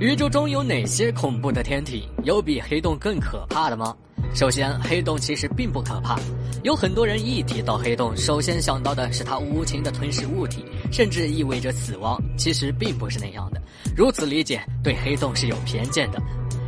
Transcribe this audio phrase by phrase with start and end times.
[0.00, 2.08] 宇宙中有哪些恐怖的天体？
[2.24, 3.94] 有比黑洞更可怕的吗？
[4.34, 6.18] 首先，黑洞其实并不可怕。
[6.64, 12.20] 有很多人一提到黑洞，首先想到的是它无情的吞噬物体，甚至意味着死亡。
[12.36, 13.62] 其实并不是那样的。
[13.96, 16.20] 如此理解，对黑洞是有偏见的。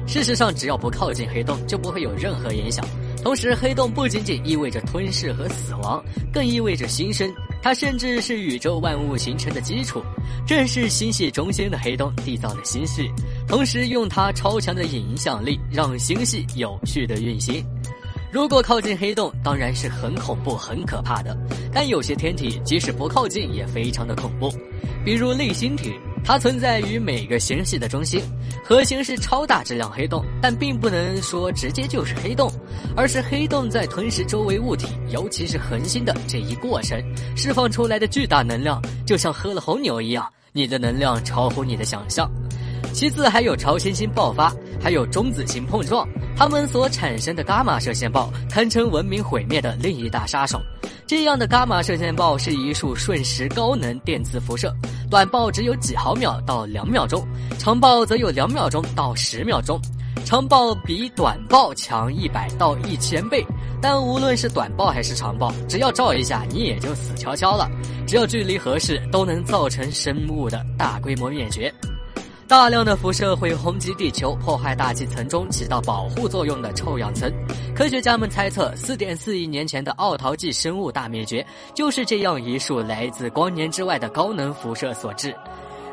[0.06, 2.86] 事实上，只要不靠近黑洞，就不会有任何影响。
[3.24, 6.00] 同时，黑洞不仅仅意味着吞噬和死亡，
[6.32, 7.29] 更意味着新生。
[7.62, 10.02] 它甚至是宇宙万物形成的基础。
[10.46, 13.11] 正是星系中心的黑洞缔造了星系，
[13.48, 17.64] 同时用它超强的影响力让星系有序的运行。
[18.32, 21.36] 如果靠近黑洞，当然是很恐怖、很可怕的。
[21.72, 24.53] 但有些天体即使不靠近，也非常的恐怖，
[25.04, 25.95] 比如类星体。
[26.25, 28.20] 它存在于每个星系的中心，
[28.64, 32.50] 核心是超大质量黑洞，但并不能说直接就是黑洞，
[32.95, 37.03] 而是黑洞在吞噬周围物体，尤其是恒星的这一过程，
[37.36, 42.31] 释放出来的巨大能量，就像喝了红牛一样，你的能量超乎你的想象。
[42.92, 50.61] 其次还有超新星爆发，还有中子星碰撞，它们所产生的伽马射线暴，堪称文明毁灭的另一大杀手。
[51.07, 54.75] 这样的伽马射线暴是一束瞬时高能电磁辐射，
[55.11, 57.23] 短暴只有几毫秒到两秒钟，
[57.59, 59.81] 长暴则有两秒钟到十秒钟。
[60.27, 63.47] 长暴比短暴强一百到一千倍，
[63.81, 67.71] 但无论是短暴还是长暴，只要照一下你也就死翘翘了。
[68.09, 71.73] 只要距离合适，都能造成生物的大规模灭绝。
[72.49, 77.33] 大量的辐射会轰击地球，破坏大气层中起到保护作用的臭氧层。
[77.73, 85.33] 科学家们猜测，四点四亿年前的奥陶纪生物大灭绝，就是这样一束来自光年之外的高能辐射所致。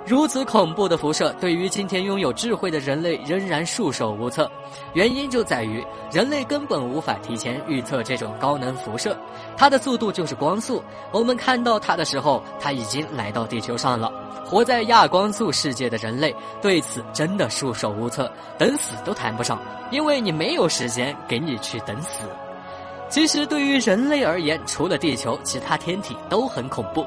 [0.05, 4.51] 如此恐怖的辐射，对于今天拥有智慧的人类仍然束手无策。
[4.93, 9.17] 原因就在于人类根本无法提前预测这种高能辐射，
[9.55, 10.83] 它的速度就是光速。
[11.11, 14.11] 我们看到它的时候，它已经来到地球上了。
[14.45, 19.57] 活在亚光速世界的人类对此真的束手无策，等死都谈不上，
[19.89, 22.19] 因为你没有时间给你去等死。
[23.09, 27.05] 其实对于人类而言，除了地球，其他天体都很恐怖。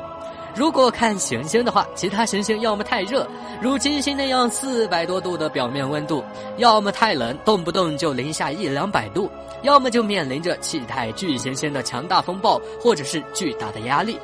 [0.56, 3.28] 如果看行星的话，其他行星要么太热，
[3.60, 6.24] 如金星那样四百多度的表面温度，
[6.56, 9.30] 要么太冷，动不动就零下一两百度，
[9.60, 14.18] 要么就面临着气态巨行星的强大风暴，或者是巨大的压力。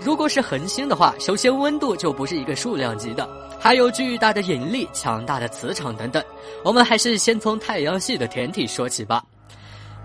[0.00, 3.28] 如果是恒星的话，首先温度就不是一个数量级的，
[3.60, 6.24] 还有巨大的引力、强大的磁场等等。
[6.64, 9.22] 我们还是先从太阳系的天体说起吧。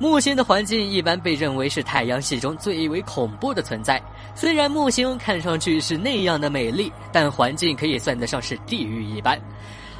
[0.02, 4.02] 木星的环境一般被认为是太阳系中最为恐怖的存在。
[4.34, 9.40] 虽然木星看上去是那样的美丽，但环境可以算得上是地狱一般。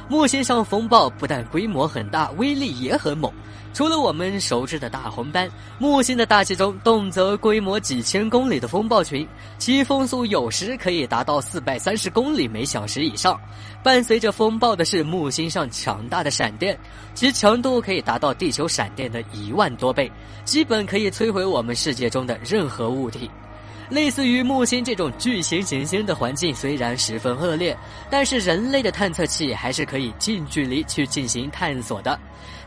[0.08, 3.32] 木星上风暴不但规模很大，威力也很猛。
[3.72, 9.26] 除了我们熟知的大红斑，木星的大气中动辄规模几千公里的风暴群，
[9.56, 13.40] 其风速有时可以达到四百三十公里每小时以上。
[13.82, 16.78] 伴随着风暴的是木星上强大的闪电，
[17.14, 20.12] 其强度可以达到地球闪电的一万多倍，
[20.44, 23.30] 基本可以摧毁我们世界中的任何物体。
[23.88, 27.76] 类似于木星这种巨型行星的环境虽然十分恶劣，
[28.10, 32.18] 但是人类的探测器还是可以近距离去进行探索的。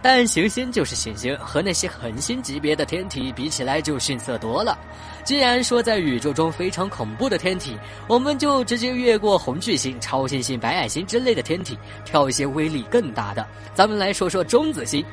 [0.01, 4.77] 但行星就是行星，和那些恒星级别的天体比起来就逊色多了。
[5.23, 7.75] 既然说在宇宙中非常恐怖的天体，
[8.07, 13.47] 我们就直接越过红巨星、超新星、白矮星之类的天体，挑一些威力更大的。
[13.73, 15.03] 咱们来说说中子星。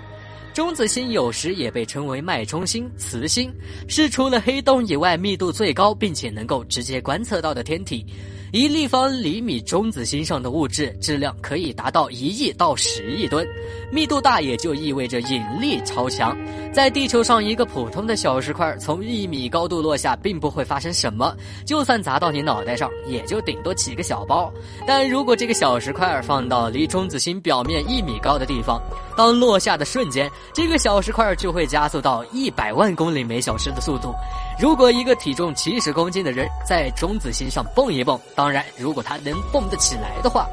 [0.52, 3.50] 中子星有时也被称为脉冲星、磁星，
[3.88, 8.04] 是除了黑洞以外密度最高，并且能够直接观测到的天体。
[8.52, 13.48] 一立方厘米中子星上的物质质量可以达到一亿到十亿吨，
[13.90, 16.36] 密度大也就意味着引力超强。
[16.70, 24.52] 在地球上，一个普通的小石块从一米高度落下，并不会发生什么，就算砸到你脑袋上，也就顶多起个小包。
[24.86, 28.78] 但如果这个小石块放到离中子星表面一米高的地方，
[29.16, 34.14] 当落下的瞬间，这个小石块就会加速到一百万公里每小时的速度。
[34.58, 40.46] 如果一个体重七十公斤的人在中子星上蹦一蹦，当然，如果他能蹦得起来的话，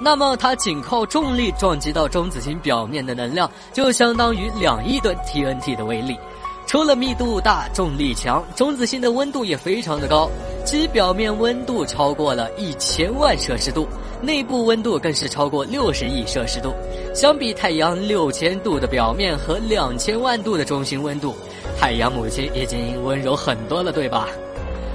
[0.00, 6.18] 那么他仅靠重力撞击到中子星表面的能量，就相当于两亿吨 TNT 的威力。
[6.66, 10.30] 除了密度大、重力强，中子星的温度也非常的高，
[10.64, 13.88] 其表面温度超过了一千万摄氏度，
[14.22, 16.72] 内部温度更是超过六十亿摄氏度。
[17.12, 21.34] 相比太阳六千度的表面和两千万度的中心温度。
[21.80, 24.28] 太阳母亲已经温柔很多了，对吧？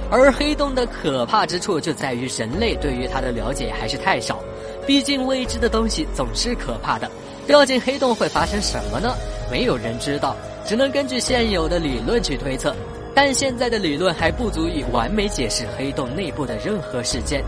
[0.08, 4.38] 而黑洞的可怕之处就在于人类对于它的了解还是太少。
[4.86, 7.10] 毕竟未知的东西总是可怕的。
[7.44, 9.12] 掉进黑洞会发生什么呢？
[9.50, 12.72] 没有人知道，只能根据现有的理论去推测。
[13.12, 17.42] 但现在的理论还不足以完美解释黑洞内部的任何事件。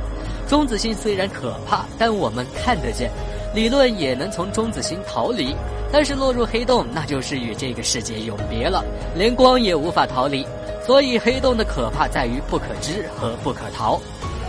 [0.48, 3.08] 中子星虽然可怕，但我们看得见。
[3.58, 5.52] 理论也能从中子星逃离，
[5.90, 8.84] 但是落入黑洞，那就是与这个世界永别了，
[9.16, 10.46] 连光也无法逃离。
[10.86, 14.00] 所以黑洞的可怕在于不可知和不可逃。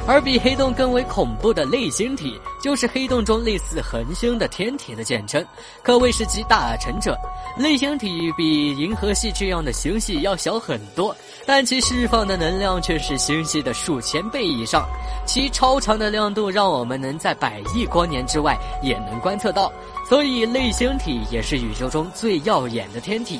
[0.10, 5.46] 而比黑洞更为恐怖的类星体，就是黑洞中类似恒星的天体的简称，
[5.84, 7.16] 可谓是集大成者。
[7.56, 11.16] 类星体比银河系这样的星系要小很多，
[11.46, 14.84] 但其释放的能量却是星系的数千倍以上。
[15.28, 19.72] 其超长的亮度让我们能在百亿光年之外也能观测到，
[20.10, 23.40] 所以类星体也是宇宙中最耀眼的天体。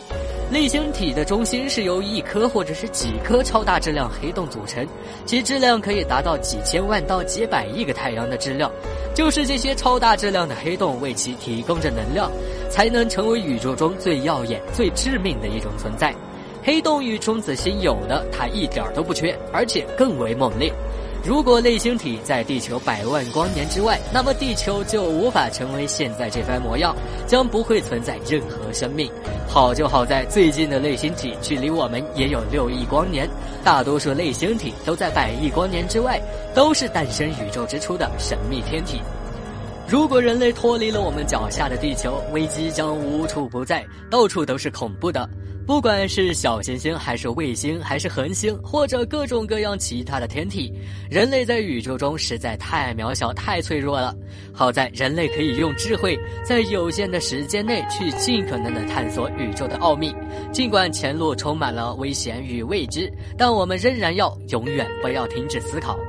[0.52, 4.84] 类星体的中心是由一颗或者是几颗超大质量黑洞组成，
[5.24, 8.72] 其质量可以达到几千万到几百亿个太阳的质量。
[9.14, 12.32] 就是这些超大质量的黑洞为其提供着能量，
[12.68, 16.16] 才能成为宇宙中最耀眼、最致命的一种存在。
[16.64, 20.74] 黑洞与中子星有的，它一点都不缺，而且更为猛烈。
[21.26, 26.96] 如果类星体在地球百万光年之外，那么地球就无法成为现在这番模样，
[27.28, 29.12] 将不会存在任何生命。
[29.48, 33.30] 好就好在最近的类星体距离我们也有六亿光年，
[33.64, 36.22] 大多数类星体都在百亿光年之外，
[36.56, 39.02] 都是诞生宇宙之初的神秘天体。
[39.88, 45.28] 如果人类脱离了我们脚下的地球，危机将无处不在，到处都是恐怖的。
[45.70, 50.74] 不管是小行星，还是卫星，还是恒星，或者各种各样其他的天体，
[51.12, 54.12] 人类在宇宙中实在太渺小、太脆弱了。
[54.52, 60.12] 好在人类可以用智慧，在有限的时间内去尽可能的探索宇宙的奥秘。
[60.52, 63.08] 尽管前路充满了危险与未知，
[63.38, 66.00] 但我们仍然要永远不要停止思考。